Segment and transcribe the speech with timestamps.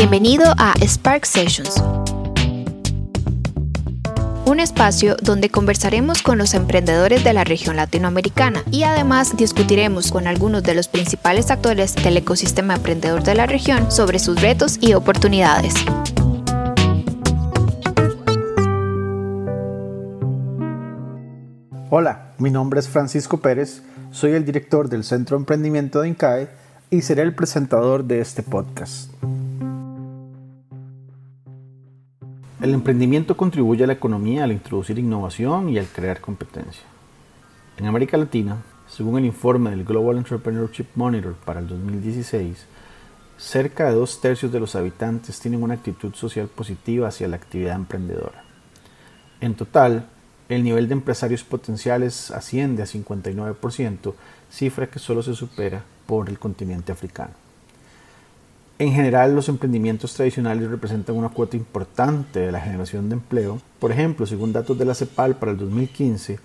[0.00, 1.74] Bienvenido a Spark Sessions,
[4.46, 10.26] un espacio donde conversaremos con los emprendedores de la región latinoamericana y además discutiremos con
[10.26, 14.94] algunos de los principales actores del ecosistema emprendedor de la región sobre sus retos y
[14.94, 15.74] oportunidades.
[21.90, 23.82] Hola, mi nombre es Francisco Pérez,
[24.12, 26.48] soy el director del Centro de Emprendimiento de INCAE
[26.88, 29.10] y seré el presentador de este podcast.
[32.60, 36.82] El emprendimiento contribuye a la economía al introducir innovación y al crear competencia.
[37.78, 42.66] En América Latina, según el informe del Global Entrepreneurship Monitor para el 2016,
[43.38, 47.76] cerca de dos tercios de los habitantes tienen una actitud social positiva hacia la actividad
[47.76, 48.44] emprendedora.
[49.40, 50.10] En total,
[50.50, 54.12] el nivel de empresarios potenciales asciende a 59%,
[54.50, 57.49] cifra que solo se supera por el continente africano.
[58.80, 63.60] En general, los emprendimientos tradicionales representan una cuota importante de la generación de empleo.
[63.78, 66.38] Por ejemplo, según datos de la CEPAL para el 2015,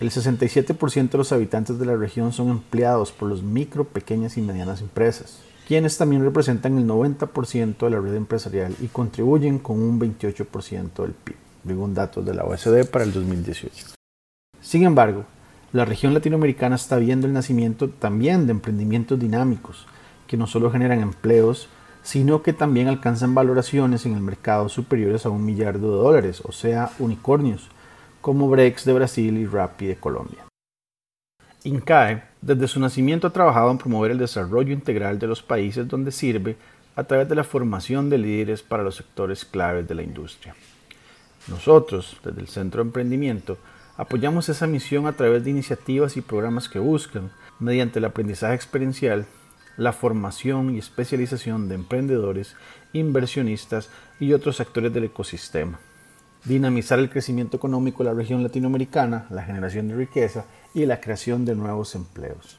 [0.00, 4.42] el 67% de los habitantes de la región son empleados por los micro, pequeñas y
[4.42, 9.98] medianas empresas, quienes también representan el 90% de la red empresarial y contribuyen con un
[9.98, 13.94] 28% del PIB según datos de la OSD para el 2018.
[14.60, 15.24] Sin embargo,
[15.72, 19.86] la región latinoamericana está viendo el nacimiento también de emprendimientos dinámicos,
[20.26, 21.68] que no solo generan empleos,
[22.02, 26.52] sino que también alcanzan valoraciones en el mercado superiores a un millardo de dólares, o
[26.52, 27.68] sea, unicornios,
[28.20, 30.44] como Brex de Brasil y Rappi de Colombia.
[31.64, 36.10] INCAE, desde su nacimiento, ha trabajado en promover el desarrollo integral de los países donde
[36.10, 36.56] sirve
[36.96, 40.54] a través de la formación de líderes para los sectores claves de la industria.
[41.48, 43.58] Nosotros, desde el Centro de Emprendimiento,
[43.96, 49.26] apoyamos esa misión a través de iniciativas y programas que buscan, mediante el aprendizaje experiencial,
[49.80, 52.54] la formación y especialización de emprendedores,
[52.92, 53.88] inversionistas
[54.20, 55.80] y otros actores del ecosistema,
[56.44, 61.46] dinamizar el crecimiento económico de la región latinoamericana, la generación de riqueza y la creación
[61.46, 62.58] de nuevos empleos.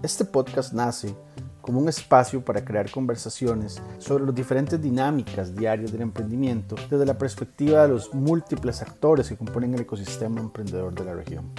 [0.00, 1.16] Este podcast nace
[1.60, 7.18] como un espacio para crear conversaciones sobre las diferentes dinámicas diarias del emprendimiento desde la
[7.18, 11.50] perspectiva de los múltiples actores que componen el ecosistema emprendedor de la región.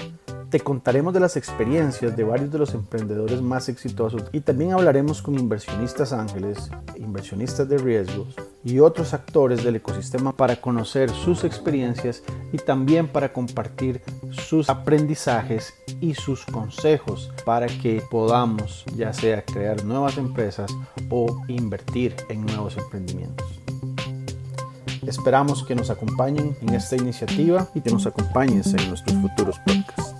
[0.49, 5.21] Te contaremos de las experiencias de varios de los emprendedores más exitosos y también hablaremos
[5.21, 12.23] con inversionistas ángeles, inversionistas de riesgos y otros actores del ecosistema para conocer sus experiencias
[12.51, 14.01] y también para compartir
[14.31, 20.71] sus aprendizajes y sus consejos para que podamos ya sea crear nuevas empresas
[21.11, 23.58] o invertir en nuevos emprendimientos.
[25.09, 30.13] Esperamos que nos acompañen en esta iniciativa y que nos acompañes en nuestros futuros podcasts.